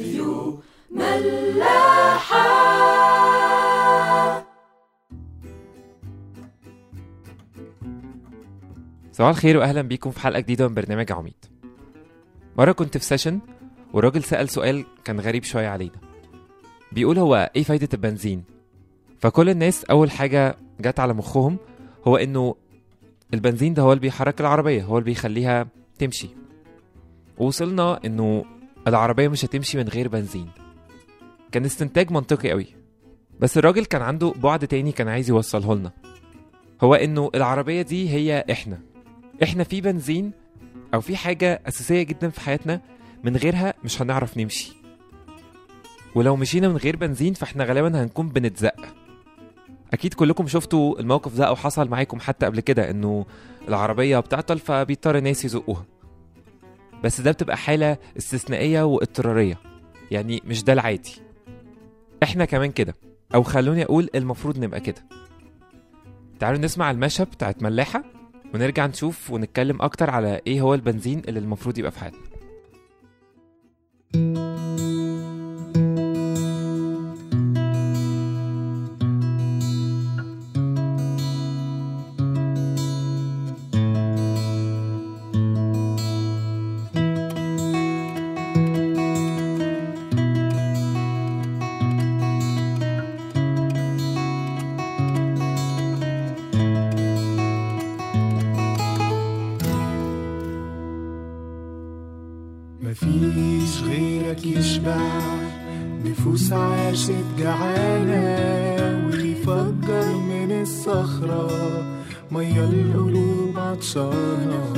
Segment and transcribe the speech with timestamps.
[0.00, 0.60] راديو
[0.90, 2.50] ملاحة.
[9.12, 11.44] صباح الخير واهلا بيكم في حلقة جديدة من برنامج عميد.
[12.58, 13.40] مرة كنت في سيشن
[13.92, 16.00] والراجل سأل سؤال كان غريب شوية علينا.
[16.92, 18.44] بيقول هو إيه فايدة البنزين؟
[19.18, 21.56] فكل الناس أول حاجة جت على مخهم
[22.06, 22.54] هو إنه
[23.34, 25.66] البنزين ده هو اللي بيحرك العربية هو اللي بيخليها
[25.98, 26.28] تمشي.
[27.38, 28.44] ووصلنا إنه
[28.90, 30.48] العربية مش هتمشي من غير بنزين.
[31.52, 32.66] كان استنتاج منطقي قوي.
[33.40, 35.92] بس الراجل كان عنده بعد تاني كان عايز يوصله لنا.
[36.82, 38.78] هو إنه العربية دي هي إحنا.
[39.42, 40.32] إحنا في بنزين
[40.94, 42.80] أو في حاجة أساسية جدا في حياتنا
[43.24, 44.72] من غيرها مش هنعرف نمشي.
[46.14, 48.74] ولو مشينا من غير بنزين فإحنا غالبا هنكون بنتزق.
[49.92, 53.26] أكيد كلكم شفتوا الموقف ده أو حصل معاكم حتى قبل كده إنه
[53.68, 55.84] العربية بتعطل فبيضطر الناس يزقوها.
[57.04, 59.58] بس ده بتبقى حالة استثنائية واضطرارية.
[60.10, 61.12] يعني مش ده العادي.
[62.22, 62.94] إحنا كمان كده.
[63.34, 65.04] أو خلوني أقول المفروض نبقى كده.
[66.40, 68.04] تعالوا نسمع المشهد بتاعت ملاحة
[68.54, 72.20] ونرجع نشوف ونتكلم أكتر على إيه هو البنزين اللي المفروض يبقى في حياتنا.
[107.40, 111.50] جعانة ويفجر من الصخرة.
[112.30, 114.72] مية القلوب عطشانة.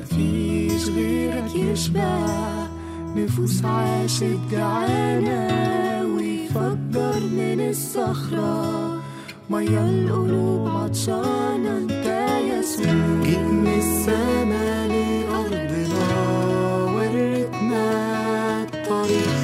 [0.00, 2.18] مفيش غيرك يشبع.
[3.16, 5.48] نفوس عاشت جعانة
[6.16, 9.00] ويفجر من الصخرة.
[9.50, 11.78] مية القلوب عطشانة.
[11.78, 12.06] انت
[12.50, 12.94] يسوع
[13.24, 16.04] جيت من السما لأرضنا
[16.94, 17.86] وريتنا
[18.62, 19.41] الطريق.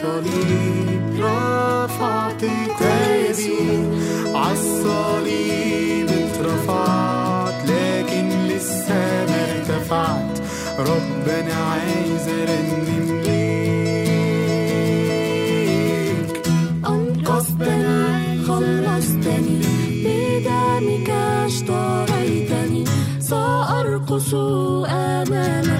[0.00, 2.44] للصليب رفعت
[2.78, 3.84] تايسي
[4.34, 8.94] عالصليب اترفعت لكن لسه
[9.28, 10.38] ما ارتفعت.
[10.78, 13.70] ربنا عايز ارنم ليك
[16.88, 19.60] أنقذتني خلصتني.
[20.04, 22.84] بدمك اشتريتني.
[23.20, 25.79] سأرقص أمامك.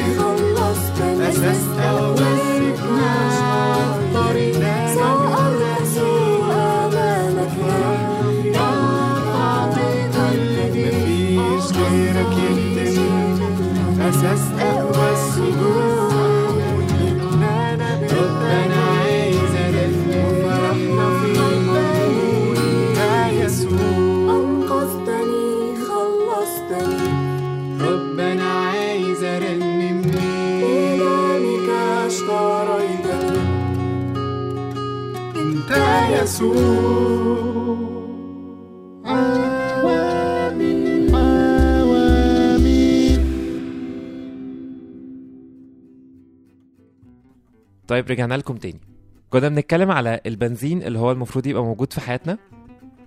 [47.91, 48.81] طيب رجعنا لكم تاني.
[49.29, 52.37] كنا بنتكلم على البنزين اللي هو المفروض يبقى موجود في حياتنا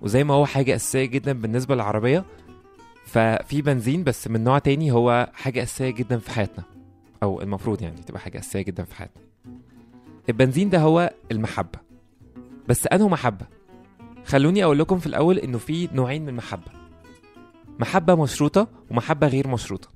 [0.01, 2.25] وزي ما هو حاجة أساسية جدا بالنسبة للعربية
[3.05, 6.63] ففي بنزين بس من نوع تاني هو حاجة أساسية جدا في حياتنا
[7.23, 9.23] أو المفروض يعني تبقى حاجة أساسية جدا في حياتنا.
[10.29, 11.79] البنزين ده هو المحبة.
[12.67, 13.45] بس أنه محبة؟
[14.25, 16.71] خلوني أقول لكم في الأول إنه في نوعين من المحبة
[17.79, 19.89] محبة مشروطة ومحبة غير مشروطة.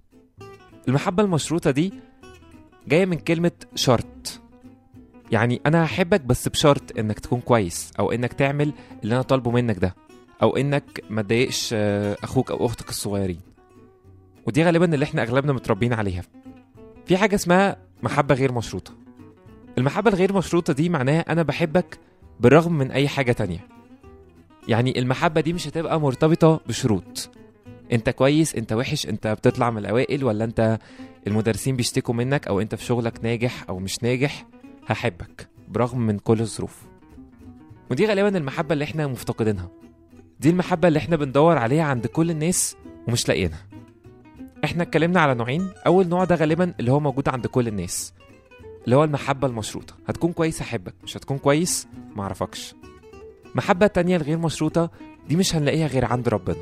[0.87, 1.93] المحبة المشروطة دي
[2.87, 4.41] جاية من كلمة شرط.
[5.31, 8.73] يعني أنا هحبك بس بشرط إنك تكون كويس أو إنك تعمل
[9.03, 9.95] اللي أنا طالبه منك ده
[10.41, 13.39] أو إنك ما تضايقش آه، أخوك أو أختك الصغيرين.
[14.47, 16.23] ودي غالبا اللي إحنا أغلبنا متربيين عليها.
[17.05, 18.91] في حاجة اسمها محبة غير مشروطة.
[19.77, 21.99] المحبة الغير مشروطة دي معناها أنا بحبك
[22.39, 23.67] بالرغم من أي حاجة تانية.
[24.67, 27.29] يعني المحبة دي مش هتبقى مرتبطة بشروط.
[27.91, 30.79] أنت كويس أنت وحش أنت بتطلع من الأوائل ولا أنت
[31.27, 34.45] المدرسين بيشتكوا منك أو أنت في شغلك ناجح أو مش ناجح؟
[34.89, 36.81] هحبك برغم من كل الظروف.
[37.91, 39.69] ودي غالبا المحبة اللي إحنا مفتقدينها.
[40.39, 42.75] دي المحبة اللي إحنا بندور عليها عند كل الناس
[43.07, 43.65] ومش لاقيينها.
[44.63, 45.69] إحنا اتكلمنا على نوعين.
[45.87, 48.13] أول نوع ده غالبا اللي هو موجود عند كل الناس
[48.85, 49.93] اللي هو المحبة المشروطة.
[50.07, 52.75] هتكون كويس أحبك مش هتكون كويس معرفكش.
[53.55, 54.89] محبة تانية الغير مشروطة
[55.27, 56.57] دي مش هنلاقيها غير عند ربنا.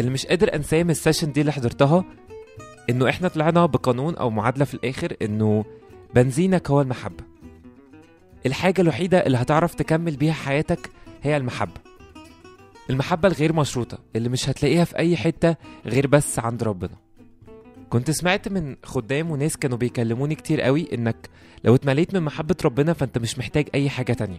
[0.00, 2.04] اللي مش قادر أنساه من السيشن دي اللي حضرتها
[2.90, 5.64] إنه إحنا طلعنا بقانون أو معادلة في الآخر إنه
[6.14, 7.24] بنزينك هو المحبة.
[8.46, 10.90] الحاجة الوحيدة اللي هتعرف تكمل بيها حياتك
[11.22, 11.80] هي المحبة.
[12.90, 15.56] المحبة الغير مشروطة اللي مش هتلاقيها في أي حتة
[15.86, 16.94] غير بس عند ربنا.
[17.90, 21.28] كنت سمعت من خدام وناس كانوا بيكلموني كتير قوي إنك
[21.64, 24.38] لو اتمليت من محبة ربنا فأنت مش محتاج أي حاجة تانية.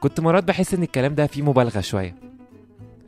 [0.00, 2.14] كنت مرات بحس إن الكلام ده فيه مبالغة شوية.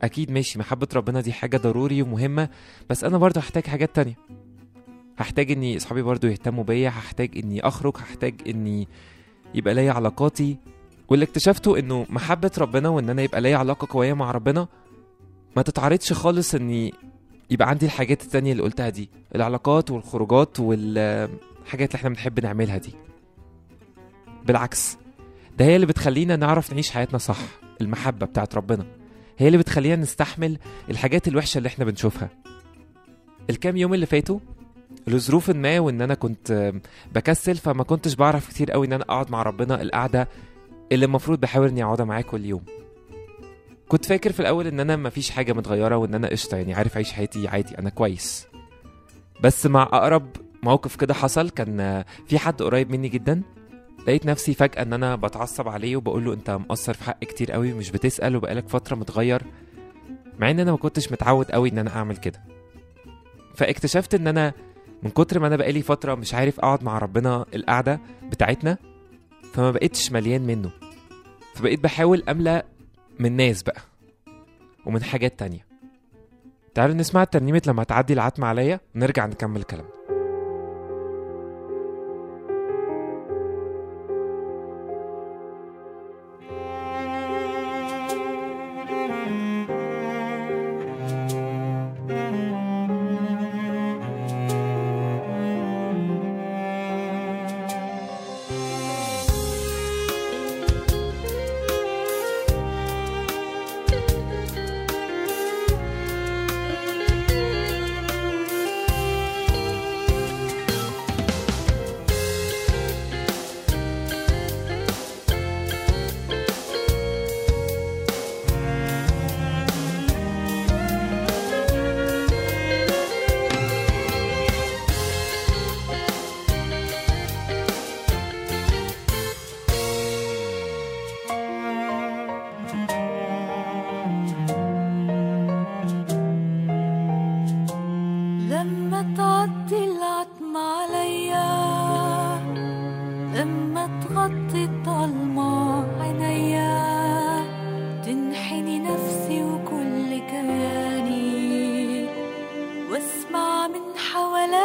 [0.01, 2.49] أكيد ماشي محبة ربنا دي حاجة ضروري ومهمة
[2.89, 4.15] بس أنا برضه هحتاج حاجات تانية.
[5.17, 8.87] هحتاج إني أصحابي برضه يهتموا بيا هحتاج إني أخرج هحتاج إني
[9.55, 10.57] يبقى ليا علاقاتي
[11.09, 14.67] واللي اكتشفته إنه محبة ربنا وإن أنا يبقى ليا علاقة قوية مع ربنا
[15.55, 16.93] ما تتعارضش خالص إني
[17.49, 22.93] يبقى عندي الحاجات التانية اللي قلتها دي العلاقات والخروجات والحاجات اللي إحنا بنحب نعملها دي.
[24.45, 24.97] بالعكس
[25.57, 27.37] ده هي اللي بتخلينا نعرف نعيش حياتنا صح
[27.81, 28.85] المحبة بتاعت ربنا.
[29.37, 30.57] هي اللي بتخلينا نستحمل
[30.89, 32.29] الحاجات الوحشة اللي إحنا بنشوفها.
[33.49, 34.39] الكام يوم اللي فاتوا
[35.07, 36.73] لظروف ما وإن أنا كنت
[37.15, 40.27] بكسل فما كنتش بعرف كتير قوي إن أنا أقعد مع ربنا القعدة
[40.91, 42.63] اللي المفروض بحاول إني أقعدها معاه كل يوم.
[43.87, 47.11] كنت فاكر في الأول إن أنا مفيش حاجة متغيرة وإن أنا قشطة يعني عارف اعيش
[47.11, 48.47] حياتي عادي أنا كويس.
[49.41, 50.27] بس مع أقرب
[50.63, 53.41] موقف كده حصل كان في حد قريب مني جدا
[54.07, 57.73] لقيت نفسي فجأة إن أنا بتعصب عليه وبقول له أنت مقصر في حق كتير قوي
[57.73, 59.41] مش بتسأل وبقالك فترة متغير
[60.39, 62.43] مع إن أنا ما كنتش متعود قوي إن أنا أعمل كده.
[63.55, 64.53] فاكتشفت إن أنا
[65.05, 68.77] من كتر ما أنا بقالي فترة مش عارف أقعد مع ربنا القعدة بتاعتنا
[69.53, 70.71] فما بقتش مليان منه.
[71.55, 72.65] فبقيت بحاول أملأ
[73.19, 73.81] من ناس بقى
[74.85, 75.65] ومن حاجات تانية.
[76.73, 79.89] تعالوا نسمع ترنيمة لما تعدي العتمة عليا ونرجع نكمل كلامنا.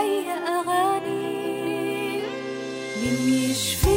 [0.01, 2.23] حواليا أغاني.
[3.03, 3.90] مين يشفيك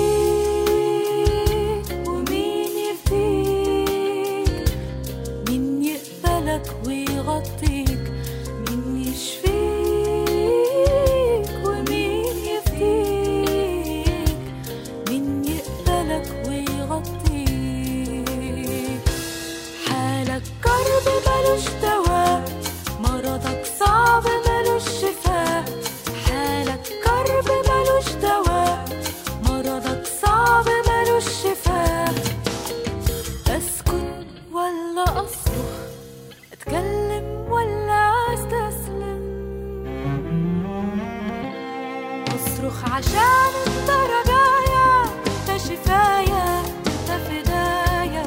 [42.94, 48.26] عشان انت رجايا انت شفايا انت فدايا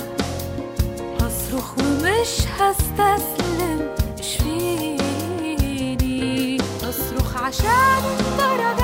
[1.21, 3.79] هصرخ ومش هستسلم
[4.19, 4.97] اشفيني
[6.83, 8.76] اصرخ عشان انت رجايا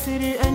[0.00, 0.49] city eh?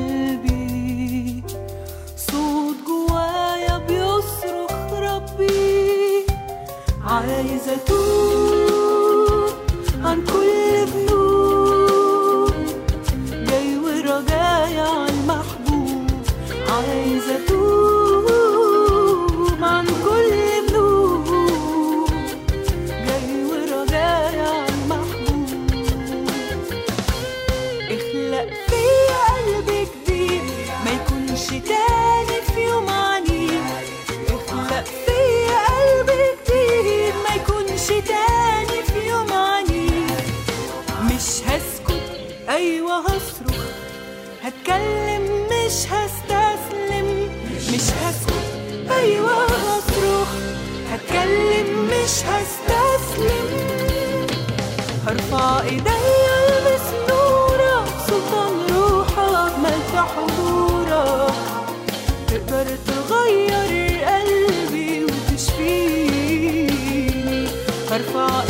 [67.94, 68.42] هرفع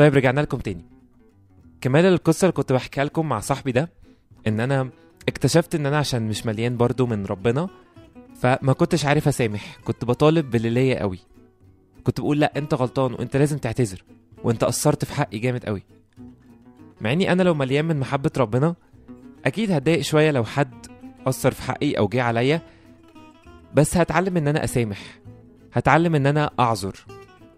[0.00, 0.84] طيب رجعنا لكم تاني.
[1.80, 3.90] كمال القصة اللي كنت بحكيها لكم مع صاحبي ده
[4.46, 4.90] إن أنا
[5.28, 7.68] اكتشفت إن أنا عشان مش مليان برضو من ربنا
[8.40, 9.78] فما كنتش عارف أسامح.
[9.84, 11.18] كنت بطالب باللي ليا قوي.
[12.04, 14.04] كنت بقول لأ أنت غلطان وأنت لازم تعتذر
[14.44, 15.82] وأنت قصرت في حقي جامد قوي.
[17.00, 18.74] مع إني أنا لو مليان من محبة ربنا
[19.44, 20.86] أكيد هتضايق شوية لو حد
[21.26, 22.62] قصر في حقي أو جه عليا.
[23.74, 25.18] بس هتعلم إن أنا أسامح.
[25.72, 26.96] هتعلم إن أنا أعذر.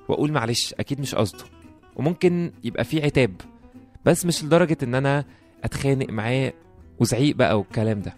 [0.08, 1.62] وأقول معلش أكيد مش قصده.
[1.96, 3.30] وممكن يبقى في عتاب
[4.04, 5.25] بس مش لدرجة إن أنا
[5.64, 6.52] أتخانق معاه
[7.00, 8.14] وزعيق بقى والكلام ده.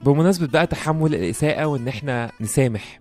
[0.00, 3.00] بمناسبة بقى تحمل الإساءة وإن إحنا نسامح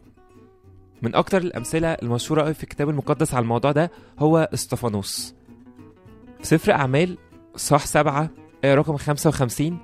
[1.02, 5.36] من أكتر الأمثلة المشهورة في الكتاب المقدس على الموضوع ده هو إستفانوس.
[6.40, 7.18] في سفر أعمال
[7.56, 8.30] صح سبعة
[8.64, 9.78] آية رقم 55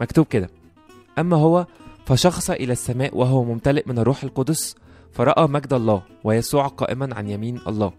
[0.00, 0.50] مكتوب كده
[1.18, 1.66] أما هو
[2.06, 4.76] فشخص إلى السماء وهو ممتلئ من الروح القدس
[5.12, 7.92] فرأى مجد الله ويسوع قائما عن يمين الله.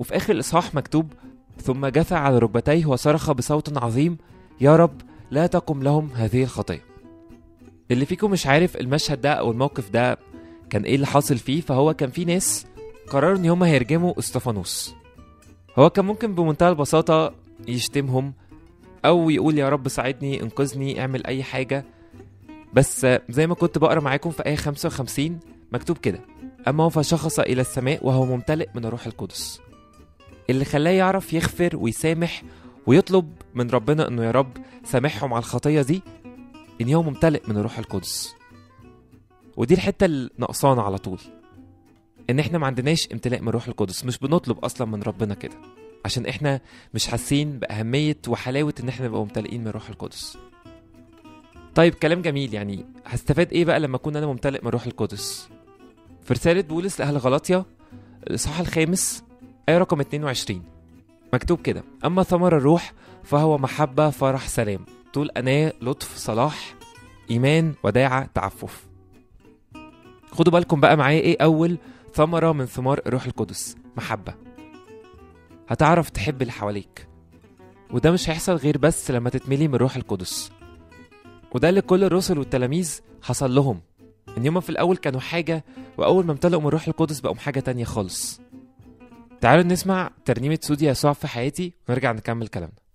[0.00, 1.12] وفي آخر الإصحاح مكتوب
[1.62, 4.18] ثم جثى على ركبتيه وصرخ بصوت عظيم
[4.60, 6.82] يا رب لا تقم لهم هذه الخطية.
[7.90, 10.18] اللي فيكم مش عارف المشهد ده أو الموقف ده
[10.70, 12.66] كان إيه اللي حاصل فيه فهو كان في ناس
[13.10, 14.94] قرروا إن هما هيرجموا إستفانوس.
[15.78, 17.34] هو كان ممكن بمنتهى البساطة
[17.68, 18.32] يشتمهم
[19.04, 21.84] أو يقول يا رب ساعدني انقذني اعمل أي حاجة.
[22.74, 25.40] بس زي ما كنت بقرأ معاكم في آية 55
[25.72, 26.20] مكتوب كده
[26.68, 29.60] أما هو فشخص إلى السماء وهو ممتلئ من الروح القدس.
[30.50, 32.42] اللي خلاه يعرف يغفر ويسامح
[32.86, 36.02] ويطلب من ربنا إنه يا رب سامحهم على الخطية دي
[36.80, 38.34] إن هو ممتلئ من الروح القدس.
[39.56, 41.18] ودي الحتة اللي ناقصانا على طول
[42.30, 45.54] إن إحنا ما عندناش امتلاء من الروح القدس مش بنطلب أصلا من ربنا كده
[46.04, 46.60] عشان إحنا
[46.94, 50.38] مش حاسين بأهمية وحلاوة إن إحنا نبقى ممتلئين من الروح القدس.
[51.74, 55.48] طيب كلام جميل يعني هستفاد إيه بقى لما أكون أنا ممتلئ من الروح القدس؟
[56.24, 57.64] في رسالة بولس لأهل غلاطيا
[58.26, 59.22] الإصحاح الخامس
[59.70, 60.62] آية رقم 22
[61.32, 61.84] مكتوب كده.
[62.04, 62.92] أما ثمر الروح
[63.24, 64.84] فهو محبة فرح سلام.
[65.12, 66.74] طول أناة لطف صلاح
[67.30, 68.86] إيمان وداعة تعفف.
[70.32, 71.78] خدوا بالكم بقى معايا إيه أول
[72.14, 74.34] ثمرة من ثمار الروح القدس؟ محبة.
[75.68, 77.08] هتعرف تحب اللي حواليك.
[77.90, 80.52] وده مش هيحصل غير بس لما تتملي من الروح القدس.
[81.54, 83.80] وده اللي كل الرسل والتلاميذ حصل لهم.
[84.38, 85.64] إن هما في الأول كانوا حاجة
[85.98, 88.40] وأول ما امتلئوا من الروح القدس بقوا حاجة تانية خالص.
[89.40, 92.89] تعالوا نسمع ترنيمة سودي يسوع في حياتي ونرجع نكمل كلامنا.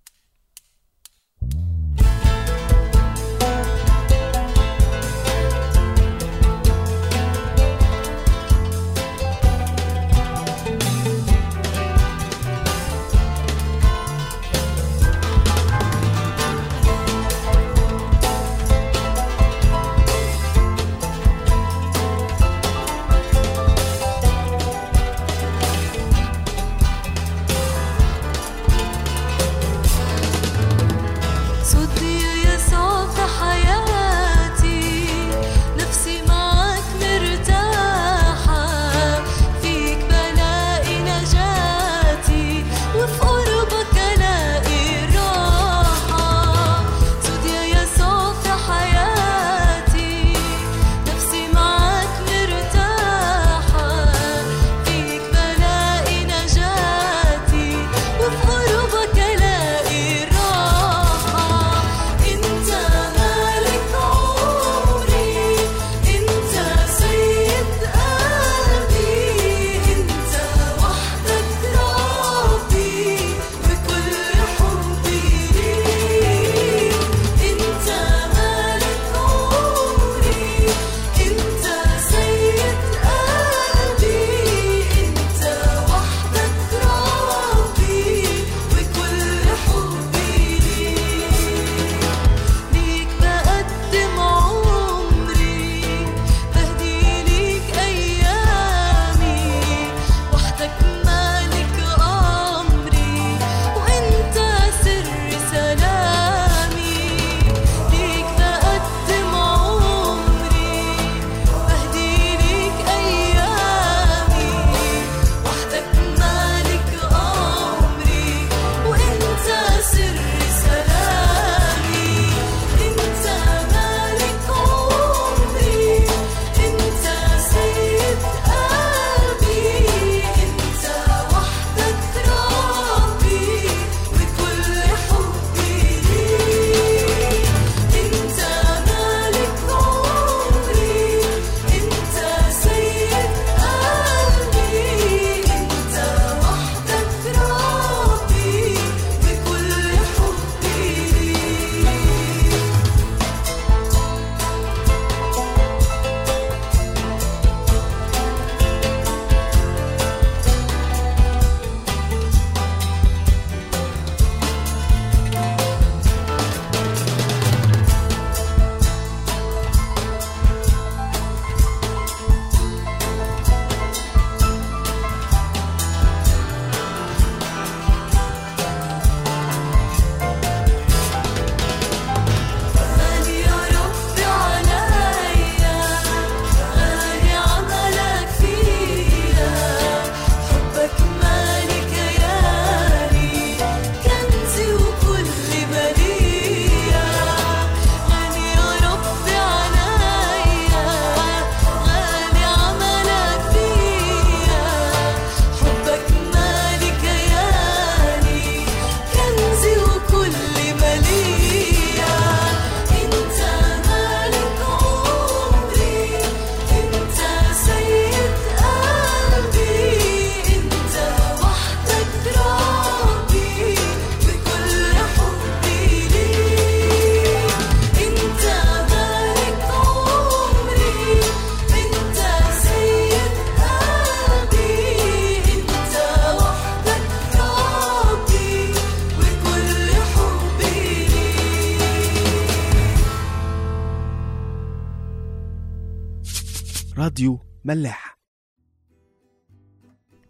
[247.06, 248.18] راديو ملاح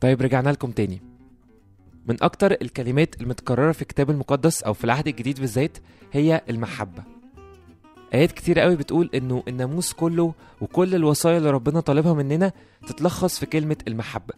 [0.00, 1.02] طيب رجعنا لكم تاني.
[2.06, 5.78] من أكتر الكلمات المتكررة في الكتاب المقدس أو في العهد الجديد بالذات
[6.12, 7.02] هي المحبة.
[8.14, 12.52] آيات كتير قوي بتقول إنه الناموس كله وكل الوصايا اللي ربنا طالبها مننا
[12.86, 14.34] تتلخص في كلمة المحبة.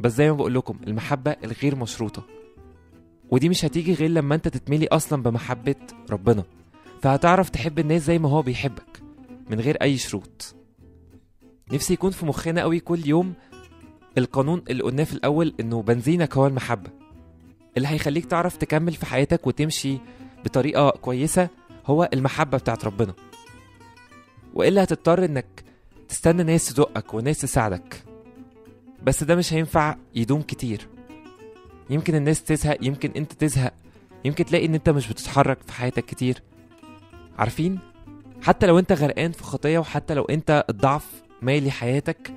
[0.00, 2.26] بس زي ما بقول لكم المحبة الغير مشروطة.
[3.30, 5.76] ودي مش هتيجي غير لما أنت تتملي أصلا بمحبة
[6.10, 6.44] ربنا.
[7.02, 9.02] فهتعرف تحب الناس زي ما هو بيحبك
[9.50, 10.57] من غير أي شروط.
[11.72, 13.34] نفسي يكون في مخنا قوي كل يوم
[14.18, 16.90] القانون اللي قلناه في الأول إنه بنزينك هو المحبة.
[17.76, 19.98] اللي هيخليك تعرف تكمل في حياتك وتمشي
[20.44, 21.48] بطريقة كويسة
[21.86, 23.14] هو المحبة بتاعت ربنا.
[24.54, 25.64] وإلا هتضطر إنك
[26.08, 28.04] تستنى ناس تزقك وناس تساعدك.
[29.02, 30.88] بس ده مش هينفع يدوم كتير.
[31.90, 33.72] يمكن الناس تزهق يمكن أنت تزهق.
[34.24, 36.42] يمكن تلاقي إن أنت مش بتتحرك في حياتك كتير.
[37.38, 37.78] عارفين؟
[38.42, 42.32] حتى لو أنت غرقان في خطية وحتى لو أنت الضعف مالي حياتك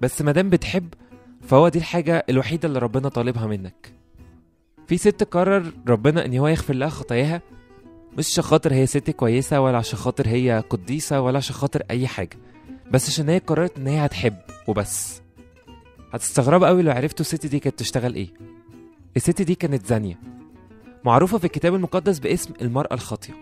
[0.00, 0.94] بس مادام بتحب
[1.42, 3.92] فهو دي الحاجة الوحيدة اللي ربنا طالبها منك.
[4.86, 7.42] في ست قرر ربنا إن هو يغفر لها خطاياها
[8.18, 12.06] مش عشان خاطر هي ست كويسة ولا عشان خاطر هي قديسة ولا عشان خاطر أي
[12.06, 12.38] حاجة
[12.90, 14.34] بس عشان هي قررت إن هي هتحب
[14.68, 15.22] وبس.
[16.12, 18.28] هتستغربوا قوي لو عرفتوا الست دي كانت تشتغل إيه.
[19.16, 20.20] الست دي كانت زانية
[21.04, 23.34] معروفة في الكتاب المقدس باسم المرأة الخاطية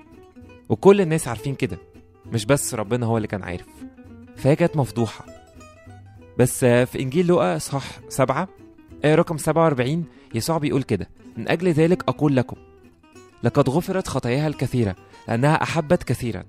[0.69, 1.79] وكل الناس عارفين كده
[2.33, 3.67] مش بس ربنا هو اللي كان عارف.
[4.37, 5.25] فهي كانت مفضوحة.
[6.39, 8.49] بس آه، في إنجيل لوقا إصحاح سبعة
[9.05, 12.57] آية رقم 47 يسوع بيقول كده من أجل ذلك أقول لكم
[13.43, 14.97] لقد غفرت خطاياها الكثيرة
[15.29, 16.45] لأنها أحبت كثيرا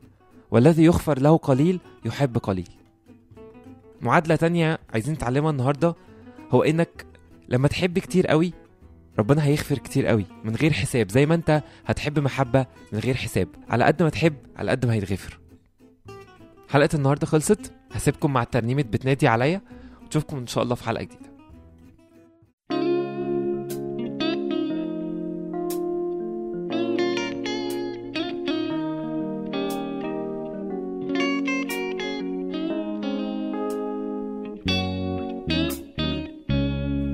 [0.51, 2.69] والذي يغفر له قليل يحب قليل.
[4.01, 5.95] معادلة تانية عايزين نتعلمها النهاردة
[6.51, 7.05] هو إنك
[7.49, 8.53] لما تحب كتير قوي
[9.19, 13.47] ربنا هيغفر كتير قوي من غير حساب زي ما أنت هتحب محبة من غير حساب
[13.69, 15.39] على قد ما تحب على قد ما هيتغفر.
[16.69, 19.61] حلقة النهاردة خلصت؟ هسيبكم مع ترنيمة بتنادي عليا
[20.03, 21.27] ونشوفكم إن شاء الله في حلقة جديدة.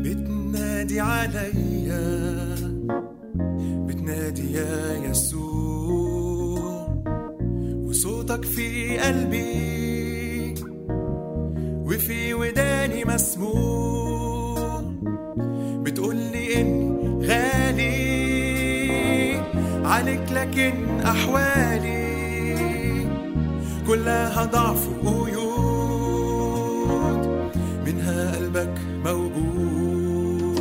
[0.03, 1.72] بتنادي عليا
[20.53, 21.97] لكن أحوالي
[23.87, 26.31] كلها ضعف وقيود.
[27.85, 30.57] منها قلبك موجود.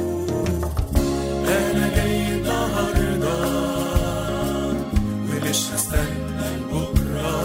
[1.49, 3.41] أنا جاي النهارده
[5.29, 7.37] ومش هستنى بكره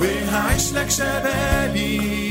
[0.00, 2.27] وهعيش لك شبابي.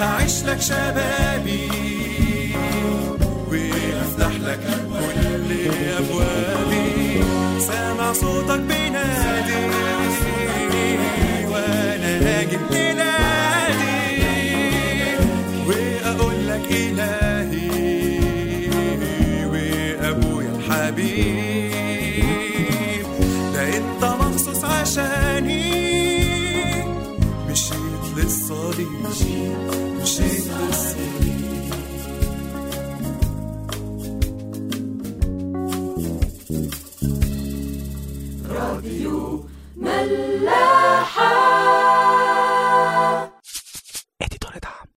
[0.00, 1.87] وهعيش لك شبابي.